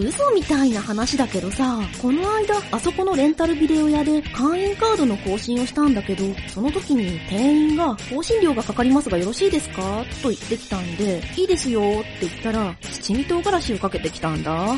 [0.00, 10.04] 嘘みたいな話だけどさ、この間、あそこのレンタルビデオ屋で会員カードの更新をしたんだけど、その時に店員が、更新料がかかりますがよろしいですか？
[10.22, 11.84] と言ってきたんで、いいですよっ
[12.20, 14.76] て言ったら、七味唐辛子をかけてきたんだ。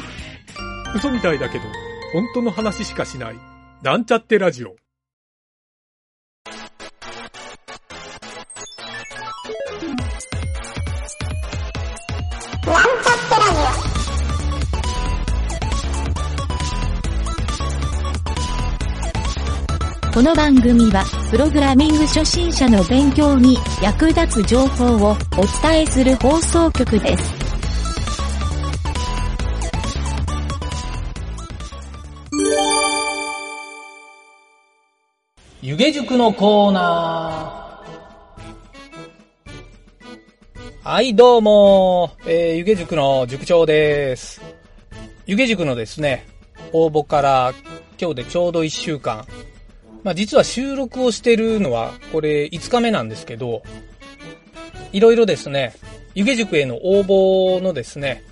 [0.94, 1.64] 嘘みたいだけど、
[2.12, 3.36] 本当の話しかしない。
[3.82, 4.76] なんちゃってラジオ。
[20.12, 25.16] この番組は、プログラミング初心者の勉強に役立つ情報をお
[25.62, 27.34] 伝えする放送局です。
[35.62, 40.88] 湯気塾のコーナー。
[40.90, 44.42] はい、どうも、えー、湯気塾の塾長です。
[45.24, 46.26] 湯気塾のですね、
[46.74, 47.54] 応募から
[47.98, 49.24] 今日でちょうど1週間
[50.04, 53.62] まあ実は収録をしてるのは、これ5日目なんですけど、
[54.92, 55.74] いろいろですね、
[56.14, 58.24] 湯気塾への応募のですね、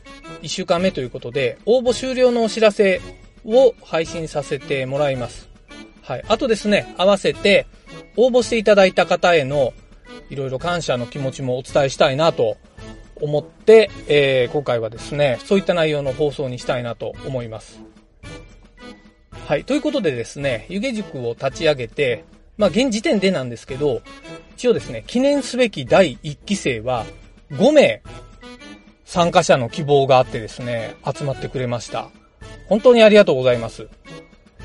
[0.42, 3.00] 1週間目ということで、応募終了のお知らせ
[3.44, 5.48] を配信させてもらいます。
[6.02, 6.24] はい。
[6.28, 7.66] あとですね、合わせて、
[8.16, 9.72] 応募していただいた方への、
[10.28, 12.56] いろいろ感謝の気持ちもお伝えしたいなと
[13.20, 17.80] 思って、えー、今回はですね、そういった内容の放送にしたいなと思います。
[19.32, 19.64] はい。
[19.64, 22.24] ということでですね、湯気塾を立ち上げて、
[22.56, 24.02] まあ、現時点でなんですけど、
[24.54, 27.06] 一応ですね、記念すべき第1期生は
[27.52, 28.02] 5名
[29.04, 32.10] 参加者の希望があってですね、集まってくれました。
[32.66, 33.88] 本当にありがとうございます。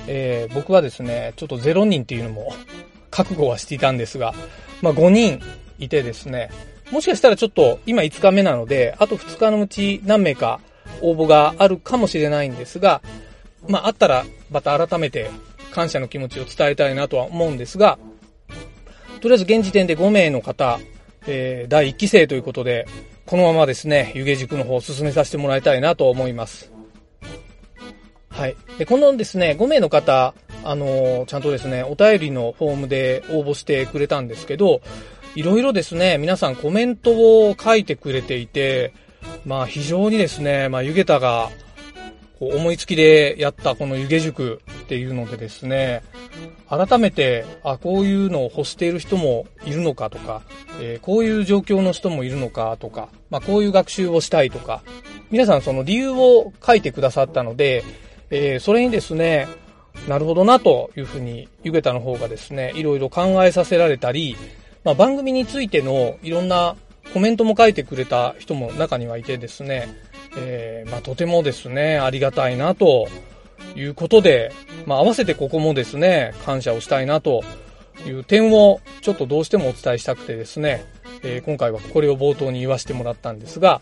[0.08, 2.53] えー、僕はですね、ちょっと0人っていうのも
[3.09, 4.33] 覚悟はしていたんですが、
[4.81, 5.41] まあ、5人
[5.80, 6.52] いてですね、
[6.91, 10.59] もしかしたらちょっと今5日目なので、あと2日のうち何名か
[11.02, 13.02] 応募があるかもしれないんですが、
[13.67, 15.30] まあ、あったら、また改めて
[15.71, 17.97] 感謝の気持ちを伝えたいなとは思うんですが、
[19.21, 20.80] とりあえず現時点で5名の方、
[21.27, 22.87] えー、第1期生ということで、
[23.26, 26.71] このままですね、湯気塾の方を進めさせてもらいたいなと思います。
[28.30, 28.55] はい。
[28.77, 34.82] で、このですね、5名の方、あのー、ちゃんとですね、お便りのフォームで応募してくれたんですけど、
[35.36, 37.11] いろいろですね、皆さんコメント
[37.49, 38.93] を書いてくれていて、
[39.45, 41.49] まあ非常にですね、まあ湯気たが
[42.39, 46.03] こう思いつきでやったこの湯気塾っていうのでですね、
[46.69, 50.41] 改めて、あ、こういうのを欲している人もいるのかとか、
[50.79, 54.83] えー、こういう状況の人もいるのかとか、まあ、こういう学習をしたいとか、
[55.31, 57.83] 皆さんその理由を書いてくださったので、
[58.29, 59.47] えー、それにですね、
[60.09, 64.35] なるほどなというふうに、ゆげたの方がですね、いろいろ考えさせられたり、
[64.83, 66.75] まあ、番組についてのいろんな
[67.13, 69.87] コメントも書いてくれた人も中にはいてですね、
[70.37, 73.07] えー、まあ、とてもですね、ありがたいなと
[73.75, 74.51] いうことで、
[74.85, 77.43] まあ、合わせてここもですね、感謝をしたいなと
[78.05, 80.85] いう点をちょっとどうしてもお伝えしたくてですね、
[81.23, 83.81] えー、今回はこれを冒頭に言わせてもらったんですが、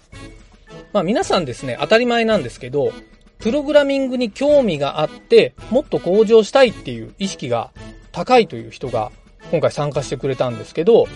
[0.93, 2.91] まあ、皆さんですね、当たり前なんですけど、
[3.39, 7.71] プログラミングに興味があって、もっと向上したいっていう意識が
[8.11, 9.11] 高いという人が
[9.51, 11.07] 今回参加してくれたんですけど、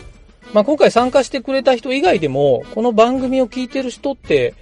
[0.53, 4.53] まあ、今回参加してくれた人以外でも、この番組を聞いてる人って、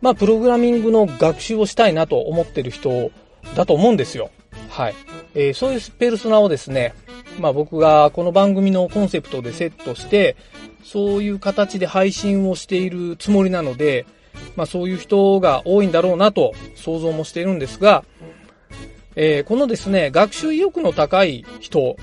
[0.00, 3.10] まあ、プログラミングの学習をしたいなと思ってる人
[3.54, 4.30] だと思うんですよ。
[4.68, 4.94] はい。
[5.34, 6.94] えー、そういうペルソナをですね、
[7.38, 10.36] まあ僕がこの番組のコンセプトでセットして、
[10.82, 14.06] そういう形で配信をしているつもりなので、
[14.56, 18.04] まあそういう人が多いんだろうなと想像もしているんですが、
[19.16, 21.96] えー、このですね、学習意欲の高い人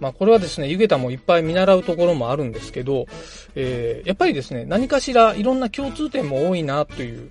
[0.00, 3.06] まあこれはですね、湯桁もいっぱい見習うところもあるんですけど、
[3.54, 7.30] えー、やっぱりですね、何かしらいろんな共通点も多いなという、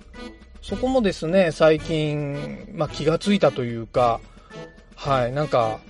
[0.62, 4.20] そこもですね、最近、まあ気がついたというか、
[4.94, 5.80] はい、なんか、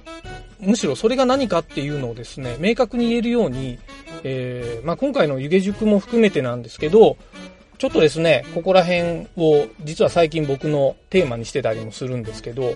[0.60, 3.78] むしろそれが何かっていうのをですね、明確に言えるように、
[4.22, 7.16] えー、まあ今回の湯気塾も含めてなんですけど、
[7.78, 12.74] ちょっとですね、ここら辺を実は最近僕のテーマにしてたりもするんですけど、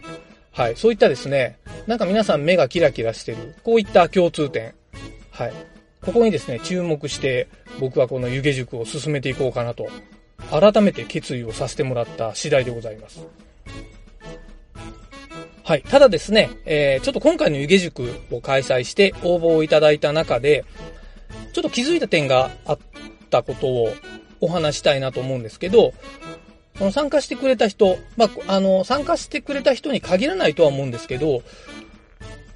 [0.53, 0.77] はい。
[0.77, 4.75] そういったですね、なんか皆さん目がキラキラしてる、こういった共通点。
[5.31, 5.53] はい。
[6.03, 7.49] ここにですね、注目して
[7.81, 9.89] 僕はこの湯気塾を進めていこうかなと、
[10.51, 13.27] 改めて決意をさせてもらった次第でございます。
[15.65, 15.83] はい。
[15.83, 20.65] ただですね、えー、ちょっと今回の湯気塾を開催して応募をいただいた中で、
[21.55, 22.79] ちょっと気づいた点があっ
[23.31, 23.95] たことを
[24.41, 25.95] お話したいなと思うんですけど、
[26.83, 31.45] その参加してくれた人、まあ、あの、参加してくれた人に限らないとは思うんですけど、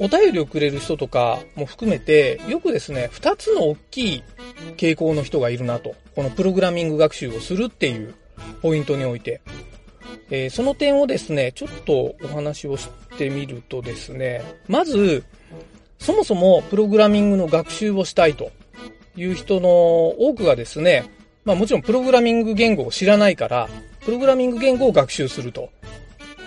[0.01, 4.23] お便りをくれる人とかも含めて、よくですね、二つの大きい
[4.79, 5.95] 傾向の人がいるなと。
[6.17, 8.17] このプログラミング学習をするっていう
[8.63, 9.43] ポイントにおいて。
[10.33, 15.23] えー、その点をですね、ちょっとお話をしてみるとですね、まず、
[16.01, 18.51] そもそもプログラミングの学習をしたいと
[19.15, 21.09] いう人の多くがですね、
[21.45, 23.69] まあもちろんプログラミング言語を知らないから、
[24.07, 25.71] プログラミング言語を学習すると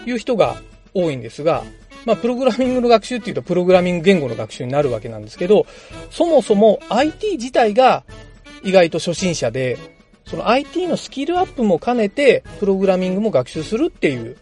[0.05, 0.61] いう人が
[0.93, 1.63] 多いんですが、
[2.05, 5.67] まあプログラミングの学習っていうとプログラミング言語の学習になるわけなんですけど、
[6.09, 8.05] そもそも IT 自体が
[8.63, 9.77] 意外と初心者で、
[10.25, 14.37] その IT のスキルアップも兼ねて、プログラミングも学習するっていう、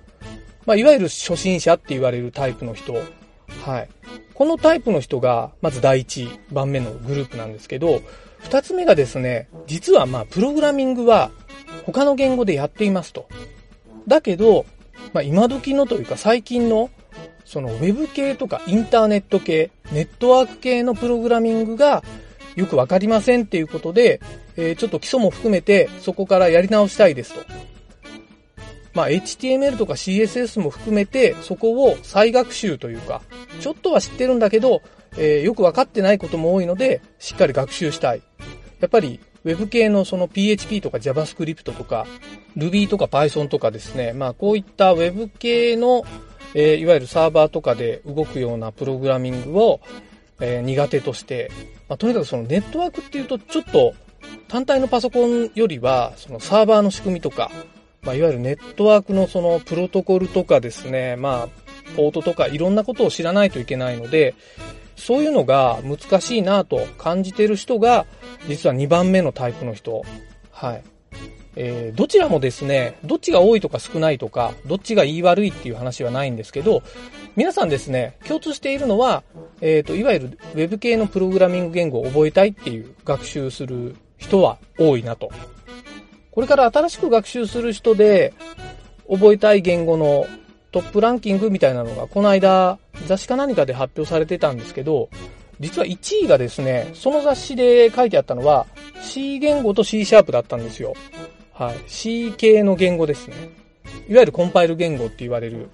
[0.68, 2.94] まあ、いわゆる初心者って言われるタイプの人。
[2.94, 3.90] はい。
[4.34, 8.02] このタイプの人が、まず第一番目のグループなんですけど、
[8.40, 11.32] 二つ目がですね、実はまあ、プログラミングは
[11.86, 13.28] 他の言語でやっていますと。
[14.08, 14.66] だけど、
[15.14, 16.90] まあ、今時のというか最近の、
[17.46, 22.04] そのウェブ系とかインターネット系、ネットワーク系のプログラミングが
[22.56, 24.20] よくわかりませんっていうことで、
[24.58, 27.42] えー、ちょっと基礎も含めてそこからやり直したいですと。
[28.94, 33.22] まあ、HTML とか CSS も含めてそこを再学習というか、
[33.60, 34.82] ちょっとは知ってるんだけど、
[35.18, 38.24] えー、よくわかってないことも多いので、しっかり学習したい。
[38.80, 42.06] やっぱり Web 系のその PHP とか JavaScript とか
[42.58, 46.04] Ruby とか Python とかですね、まあこういった Web 系の、
[46.54, 49.80] えー、いわゆるサーバーとかで動くようなプログラミングを、
[50.42, 51.50] えー、苦手として、
[51.88, 53.94] まあ、とにかくそのネットワークっていうとちょっと
[54.50, 57.50] 単体のパソコンよりはそのサーバーの仕組みとか、
[58.02, 61.48] まあ、いわゆるネットワークのそのプロトコルとかですね、まあ、
[61.96, 64.36] ポートとかいろんなことを知らないといけないので、
[64.98, 68.06] そういうのが難しいなと感じてる人が、
[68.48, 70.04] 実は2番目のタイプの人。
[70.52, 70.84] はい。
[71.60, 76.84] えー、どちらもですね、どっちが多いとか少ないとか、どっちが言い悪いっていう話はないんですけど、
[77.36, 79.24] 皆さんですね、共通しているのは、
[79.62, 85.32] えっ、ー、と、いわゆる Web 系のプログラミング言語を覚えたいっていう学習する人は多いなと。
[86.32, 88.34] これから新しく学習する人で、
[89.10, 90.28] 覚えたい言語の
[90.72, 95.10] トップランキングみたいなのが、この間、雑誌か何かで発表されてたんですけど、
[95.60, 98.68] 実は1位がですね、その雑誌で書いてあったのは、
[99.02, 100.94] C 言語と C シャープだったんですよ。
[101.54, 101.76] はい。
[101.88, 103.36] C 系の言語ですね。
[104.08, 105.70] いわゆるコンパイル言語って言われる。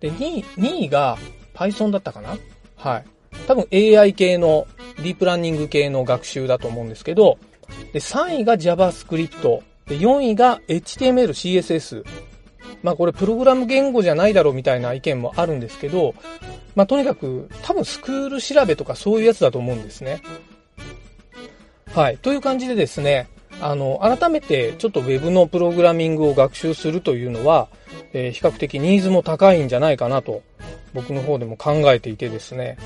[0.00, 1.16] で、2位、2位が
[1.54, 2.36] Python だったかな？
[2.76, 3.04] はい。
[3.46, 4.66] 多分 AI 系の、
[4.96, 7.38] ディープランニング系の学習だと思うんですけど、
[7.92, 9.60] で、3位が JavaScript。
[9.86, 12.04] で、4位が HTML、CSS。
[12.82, 16.14] まあこれプログラム言語じゃないだろうみたいな意見もあるんですけど、
[16.74, 20.22] まあとにかく多分スクール調べとかそういうやつだと思うんですね。
[21.92, 22.18] はい。
[22.18, 23.28] という感じでですね、
[23.60, 27.68] あの、改めてちょっと Web のプログラミングを学習するというのは、
[28.12, 30.42] えー、比較的ニーズも高いんじゃないかなと、
[30.94, 32.78] 僕の方でも考えていてですね。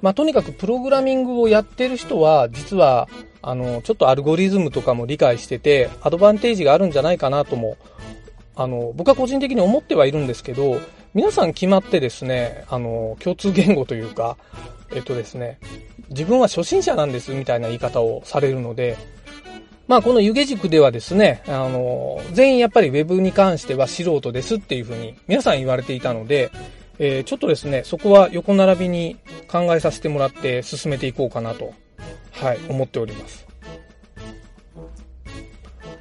[0.00, 3.08] まあ、とにかくプログラミングをやってる人は、実は、
[3.42, 7.76] あの、ちょっとアルゴリズムとかも理解してて、アドバンテージがあるんじゃないかなとも、
[8.58, 10.80] あの、僕は個人的に思ってはいるんですけど、
[11.14, 14.36] 皆さん決まってですね、あの、共通言語というか、
[14.92, 15.60] えっとですね、
[16.10, 18.96] 自分は初心者なんですみたいな言い方をされるので、
[19.86, 26.50] まあこの湯気塾ではですね、あの、全員やっぱり Web に関しては素人ですっていうふうに皆さん言われていたので、
[26.98, 29.16] えー、ちょっとですね、そこは横並びに
[29.46, 31.74] 考えさせてもらって進めていこうかなと、
[32.32, 33.47] はい、思っております。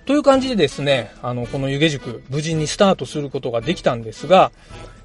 [0.07, 4.53] という感じでですね、あの、この湯気塾、無事にスタートすることができたんですが、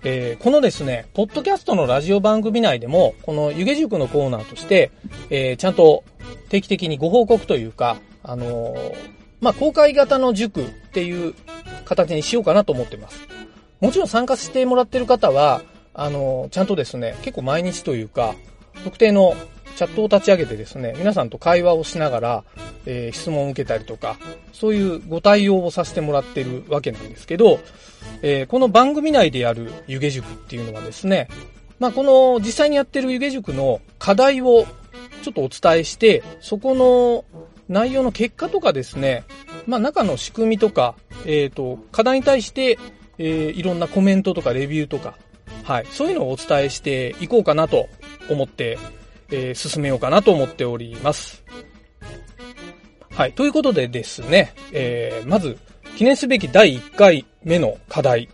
[0.04, 4.92] えー、このですね、ポッドキャストのラジオ番組内でも、この湯気塾のコーナーとして、
[5.28, 6.04] えー、ちゃんと
[6.50, 8.96] 定期的にご報告というか、あのー、
[9.40, 11.34] まあ、公開型の塾っていう
[11.84, 13.26] 形にしようかなと思ってます。
[13.80, 15.62] もちろん参加してもらってる方は、
[15.94, 18.36] あの、ちゃんとですね、結構毎日というか、
[18.84, 19.34] 特定の
[19.76, 22.44] チャットを立ち上げてですね、皆さんと会話をしながら、
[22.86, 24.16] えー、質問を受けたりとか、
[24.52, 27.60] そういうご対応をさせてもらってるわけなんですけど、
[28.22, 31.28] えー、この番組内でやる湯気塾っていうのはですね、
[31.78, 34.66] まあ、この実際にやってる湯気塾の課題を
[35.22, 37.24] ちょっとお伝えして、そこの
[37.68, 39.24] 内容の結果とかですね、
[39.66, 42.78] まあ、中の仕組みとか、えっ、ー、と、課題に対して、
[43.18, 45.14] えー、いろんなコメントとかレビューとか、
[45.64, 47.88] はい、そういうのをお伝えしていこうかなと
[48.28, 48.78] 思って、
[49.32, 51.42] えー、進めようかなと思っております。
[53.10, 55.58] はい、ということでですね、えー、まず、
[55.96, 58.28] 記念すべき第1回目の課題。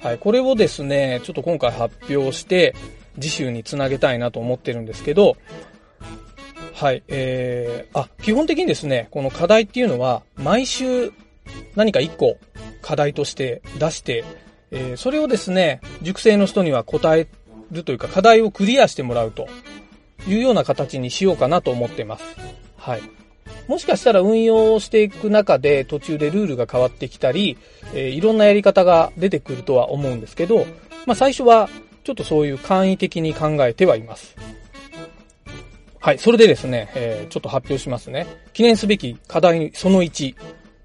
[0.00, 2.74] はい、これをですね、ちょっと今回発表して、
[3.20, 5.36] 次週につなげたいなと思ってるんですけど、
[6.74, 11.12] はい、えー、あ、基本的にですね、この課題っていうのは、毎週
[11.76, 12.38] 何か1個
[12.80, 14.24] 課題として出して、
[14.72, 17.28] えー、それをですね、熟成の人には答え
[17.70, 19.46] るというか、課題をクリアしてもらうと
[20.26, 22.24] いうような形にしようかなと思ってます。
[22.76, 23.02] はい。
[23.68, 27.56] もしかしたら運用していく中で途中でルールが変わってきたり、
[27.94, 30.66] えー、いろんなやり方が出てくるとは思うんですけど、
[31.06, 31.68] まあ最初は
[32.04, 34.36] ちょっとそういう簡易的に考えてはいます。
[36.00, 38.26] はい、それでですね、えー、ちょっと発表しますね。
[38.52, 40.34] 記念すべき課題その1、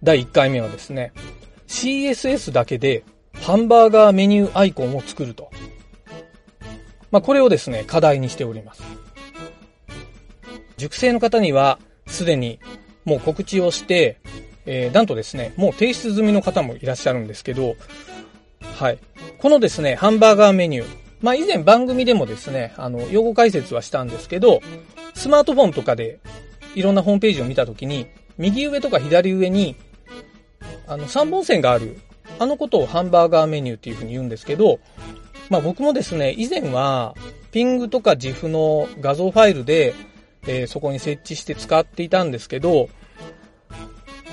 [0.03, 1.11] 第1回目はですね、
[1.67, 3.03] CSS だけで
[3.41, 5.49] ハンバーガーメニューアイコンを作ると。
[7.09, 8.83] まあ、これをですね、課題にしております。
[10.77, 12.59] 熟成の方には、すでに
[13.03, 14.19] もう告知をして、
[14.65, 17.75] えー、なんとですね、もう提出済みの方もいらっしゃるんですけど、
[18.75, 18.99] はい。
[19.39, 20.87] このですね、ハンバーガーメニュー。
[21.21, 24.59] まあ、以前番組でもですね、あの、用語解説はしたんですけど、
[25.15, 26.19] スマートフォンとかで
[26.75, 28.07] いろんなホームページを見たときに、
[28.37, 29.75] 右上とか左上に、
[30.85, 31.97] あの、3本線がある、
[32.37, 34.79] あのことをハンバーガーメニューっていうふうに言うんですけど、
[35.49, 37.15] まあ僕もですね、以前は、
[37.51, 39.95] ピングとか GIF の画像ファイルで、
[40.47, 42.89] えー、そこに設置して使っていたんですけど、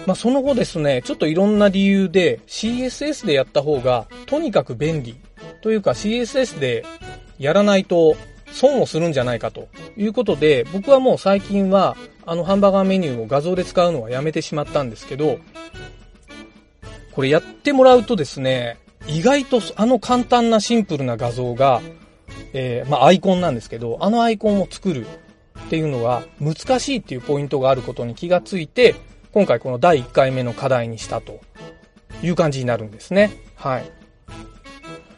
[0.07, 5.17] まあその後ですね、ちょっといろんな理由で CSS でやった方がとにかく便利
[5.63, 6.85] というか CSS で
[7.39, 8.17] やらないと
[8.53, 15.39] 損をするんじゃないかということで、僕はもう最近はあのハンバーガーメニューを画像で使うのはやめてしまったんですけど、
[17.13, 21.81] これやってもらうとですね、意外とあの簡単なシンプルな画像が、
[22.53, 25.07] えー、まあアイコンなんですけど、あのアイコンを作る
[25.67, 28.95] っていうのは難しいっていうポイントがあることに気がついて、
[29.33, 31.41] 今回この第1回目の課題にしたと
[32.23, 33.33] いう感じになるんですね。
[33.57, 33.91] はい。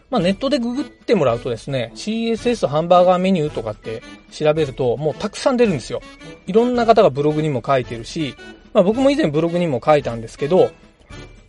[0.09, 6.01] まあ、ネットでググってもらうとですね、CSS ハンバーガーメニューとかって調べるともうたくさん出るんですよ。
[6.47, 8.35] いろんな方がブログにも書いてるし、
[8.73, 10.71] まあ、僕も以前ブログにも書いたんですけど、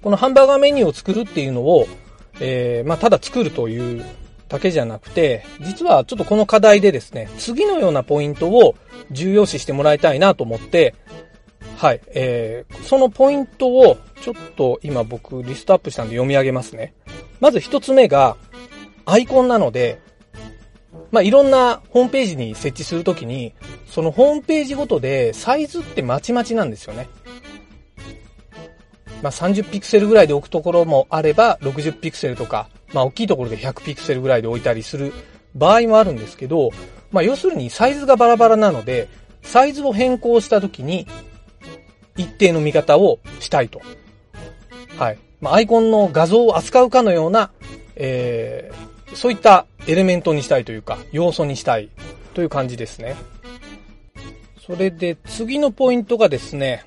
[0.01, 1.88] このハンバーガーメニューを作るっていうのを、
[2.39, 4.06] えー、まあ、ただ作るという
[4.48, 8.75] だけじゃなくて、実はちょっとこの課題でですね、次のようなポイントを
[9.12, 10.96] 重要視してもらいたいなと思って、
[11.77, 16.94] はい、えー、そのポイントをちょっと今僕リストアップしたんで読み上げますね。
[17.39, 18.36] まず一つ目が、
[19.06, 20.00] アイコンなので、
[21.12, 23.54] まあ、いろんなホームページに設置するときに、
[23.89, 27.08] そのホームページごとでサイズってまちまちなんですよね。
[29.22, 35.13] まあ、30ピクセルぐらいで置くところもあれば、60ピクセルとか、まあ、大きいところで100ピクセルぐらいで置いたりする
[35.56, 36.72] 場合もあるんですけど、
[37.12, 39.10] まあ、要するにサイズがバラバラなので、
[39.41, 41.08] サイズを変更したときに、
[42.17, 43.82] 一定の見方をしたいと。
[44.98, 45.20] はい。
[45.39, 47.51] まあ、アイコンの画像を扱うかのような、
[47.96, 51.89] えー、そういったエレメントにしたいというか、要素にしたい
[52.34, 53.15] という感じですね。
[54.65, 56.84] それで次のポイントがですね、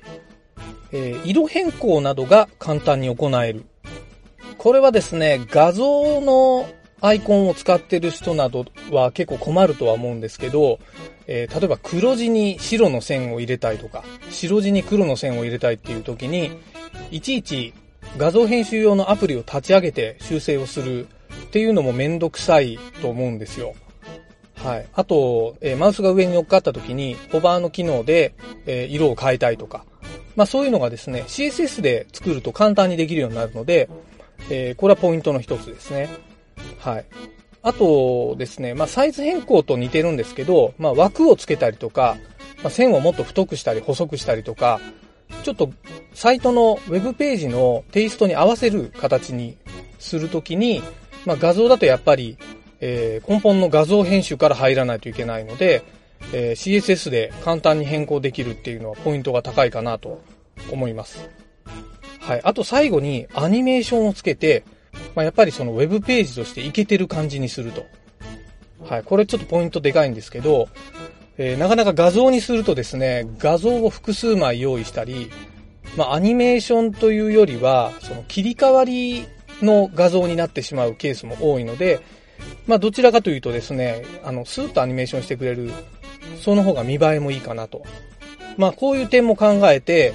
[0.91, 3.65] えー、色変更などが簡単に行える。
[4.61, 6.69] これはですね、画像の
[7.01, 10.77] アイコンを使ってる人などは結構困るとは思うんですけど、
[11.25, 16.51] えー、例えば黒字に白の線を入れたいとか、白字に黒の線を入れたいっていう時に、
[17.09, 17.73] いちいち
[18.19, 23.73] 画像編集用のアプリを立ち上げて修正をするっていうのもめんどくさいと思うんですよ。
[24.57, 24.85] はい。
[24.93, 28.35] あと、えー、マウスが上に乗っかった時に、ホバーの機能で、
[28.67, 29.85] えー、色を変えたいとか、
[30.35, 33.89] まあそういうのがですね、CSS で作ると簡単にできるようになるので、
[34.49, 36.09] えー、これはポイントの一つですね。
[36.79, 37.05] はい。
[37.63, 42.17] あとですね、まあサイズ変更と似てるんですけど、まあ枠をつけたりとか、
[42.63, 44.79] まあ、線をもっと太くしたり細くしたりとか、
[45.43, 45.71] ちょっと
[46.13, 49.57] サイトのウェブページのテイストに合わせる形に
[49.99, 50.81] するときに、
[51.25, 52.37] まあ画像だとやっぱり、
[52.79, 55.83] えー、根本の画像編集から入らないといけないので、
[56.33, 60.21] えー、CSS で簡単に変更できるっていうのはポイントが高いかなと
[60.71, 61.40] 思います。
[62.21, 62.41] はい。
[62.43, 64.63] あと最後にアニメーションをつけて、
[65.15, 67.85] まあ、やっぱりそのウェブページとしていけてる感じにすると。
[68.87, 69.03] はい。
[69.03, 70.69] これちょっとポイントでかいんですけど、
[71.37, 75.31] えー、なかなか画像にするとですね、画像を複数枚用意したり、
[75.97, 79.25] まあ、アニメーションというよりは、その切り替わり
[79.61, 81.99] の画像になってしまうケースも多いので、
[82.67, 85.71] まあ、どちらかというとですね、あの、スーッとアニメーションしてくれる
[86.39, 87.83] その方が見栄えもいいかなと。
[88.57, 90.13] まあこういう点も考えて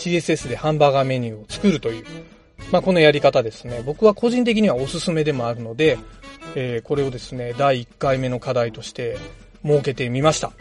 [0.00, 2.04] CSS でハンバーガーメニューを作るという、
[2.72, 3.82] まあこのやり方ですね。
[3.84, 5.98] 僕は個人的にはおすすめでもあるので、
[6.54, 9.18] えー、これをですね、第1回目の課題として
[9.62, 10.52] 設けてみました。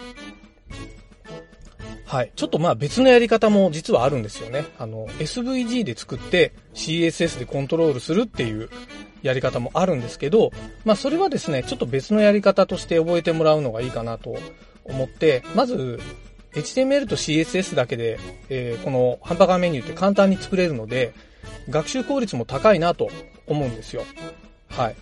[2.05, 2.31] はい。
[2.35, 4.65] ちょっとまあ別のやり方も実はあるんですよね。
[4.77, 8.69] あの、SVG で作って CSS でコントロールするっていう
[9.21, 10.51] やり方もあるんですけど、
[10.83, 14.35] まあそれはですね、ちょっと別のやり方として覚えてもらうのがいいかなと
[14.83, 15.99] 思って、まず、
[16.53, 21.13] HTML と CSS だけで、えー、このハンバーガーメニューって簡単に作れるので、
[21.69, 23.09] 学習効率も高いなと
[23.47, 24.03] 思うんですよ。
[24.69, 24.95] はい。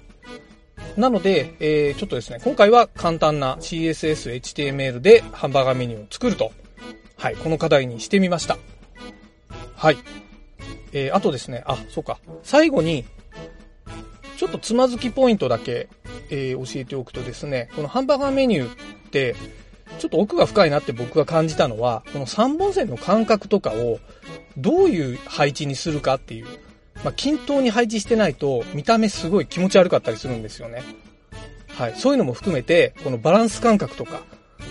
[0.98, 6.52] なので、えー、ちょっとですね、今回は簡単な CSS、HTML でハンバーガーメニューを作ると
[7.20, 8.60] はい、この課題にしてみました。
[9.76, 9.98] はい。
[10.94, 12.20] えー、あとですね、あ、そうか。
[12.44, 13.06] 最後に、
[14.38, 15.90] ちょっとつまずきポイントだけ、
[16.30, 19.36] えー、教えておくとですね、このハンバーガーメニューって、
[19.98, 24.00] ちょっと奥が深いなって僕が感じたのは、この3本線の間隔とかを
[24.58, 26.46] どういう配置にするかっていう。
[27.04, 30.82] まあ、均等に配置してないと見た目すごい気持ち悪かったりするんですよね。
[31.70, 31.96] はい。
[31.96, 34.22] そういうのも含めて、このバランス感覚とか、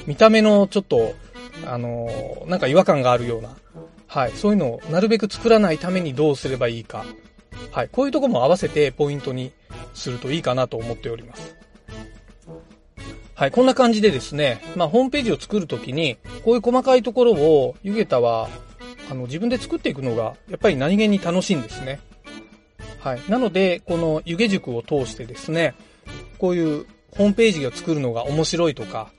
[0.07, 1.15] 見た目のちょっと、
[1.65, 3.57] あのーなんか違和感があるような、
[4.09, 4.33] はい。
[4.33, 7.05] そういうのをなるべく作らないためにどうすればいいか。
[7.71, 7.89] はい。
[7.91, 9.53] こういうとこも合わせてポイントに
[9.95, 11.57] するといいかなと思っております。
[13.37, 13.51] はい。
[13.51, 18.49] こんな感じでですね、まあ、ホームページを作るときに、こういう細かいところを、ゆげたは、
[19.11, 22.01] あの、自分で作っていくのが、やっぱり何気に楽しいんですね。
[22.99, 23.21] はい。
[23.29, 25.75] なので、この湯気塾を通してですね、
[26.39, 29.11] こういうホームページを作るのが面白いとか、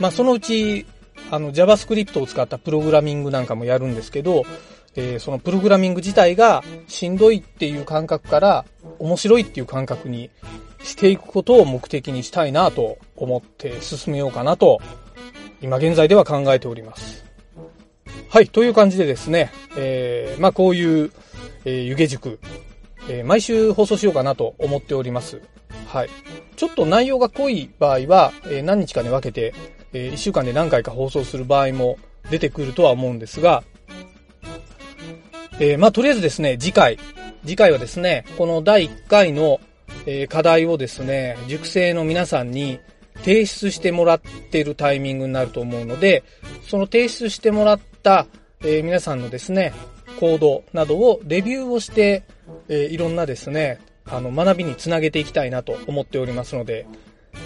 [0.00, 0.84] まあ、そのうち、
[1.30, 4.42] あの、JavaScript を使ったプログラミングなんかもやるんですけど、
[4.96, 8.64] えーそのプログラミング自体がしんどいっていう感覚から
[8.98, 10.30] 面白いっていう感覚に
[10.84, 14.80] していくことを目的にしたいなと思って進めようかなと、
[15.60, 17.24] 今現在では考えております。
[18.28, 21.12] はい、という感じでですね、えーまあこういう、
[21.64, 22.38] えー湯気塾、
[23.08, 25.40] えー毎週放送しようかなと思っております。
[25.86, 26.10] はい。
[26.56, 29.54] ちょっと内容が濃い場合は、えー何日かに分けて、
[29.92, 31.98] えー1週間で何回か放送する場合も
[32.30, 33.64] 出てくるとは思うんですが、
[35.60, 36.98] えーまあとりあえずですね、次回、
[37.46, 39.60] 次回はですね、この第1回の、
[40.06, 42.80] え課題をですね、塾生の皆さんに
[43.22, 46.24] 提出してもらっているタイミングになると思うので、
[46.66, 48.26] その提出してもらった、
[48.64, 49.72] え皆さんのですね、
[50.20, 52.24] コードなどをレビューをして、
[52.68, 56.86] えいろんなですね、あの、学びにつなげていきたいなと思っておりますので、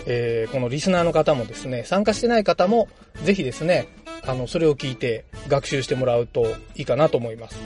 [0.07, 2.89] えーこのリスナーの方もですね、参加してない方も、
[3.25, 3.89] ぜひですね、
[4.27, 7.59] あの、それを聞いて学習してもらうといいかなと思います。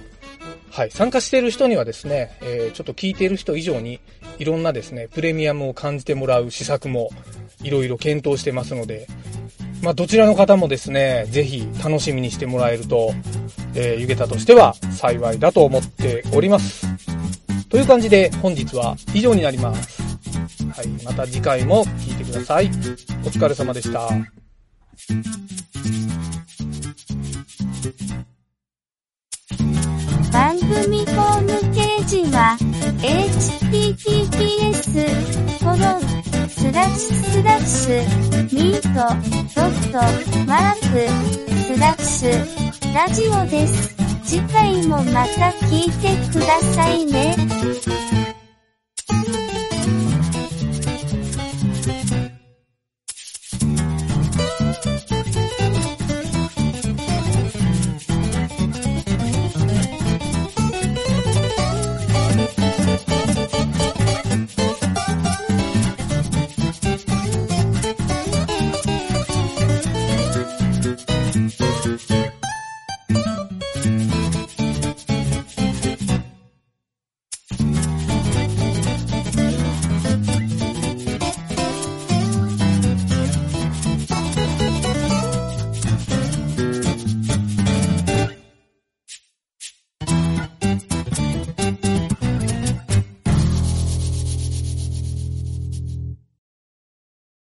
[0.72, 0.90] はい。
[0.90, 4.00] 参加している人にはですね、えーちょっと聞いている人以上に、
[4.38, 7.10] いろんなですね、プレミアムを感じてもらう施策も、
[7.62, 9.06] いろいろ検討してますので、
[9.82, 13.12] まあ、どちらの方もですね、ぜひ楽しみにしてもらえると、
[13.74, 16.86] えー、ゆげたとしては幸いだと思っております。
[17.68, 20.00] という感じで、本日は以上になります。
[20.74, 20.88] はい。
[21.04, 22.66] また次回も聞いてください。
[23.24, 24.08] お疲れ様でした。
[30.82, 32.56] 組ホームページは
[32.98, 34.42] https
[35.60, 35.78] コロン
[36.48, 38.02] スラッシュスラッシュ
[38.52, 38.88] ミート
[39.54, 39.98] ドット
[40.44, 41.06] マーク
[41.62, 42.30] スラッシュ
[42.94, 43.94] ラジオです。
[44.24, 47.36] 次回もまた聞いてくださいね。